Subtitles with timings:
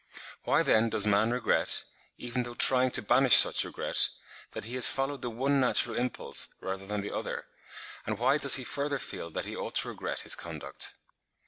[0.45, 1.83] Why then does man regret,
[2.17, 4.09] even though trying to banish such regret,
[4.53, 7.45] that he has followed the one natural impulse rather than the other;
[8.07, 10.95] and why does he further feel that he ought to regret his conduct?